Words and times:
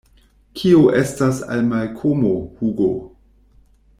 Kio 0.59 0.79
estas 1.01 1.43
al 1.57 1.61
Malkomo, 1.73 2.33
Hugo? 2.61 2.91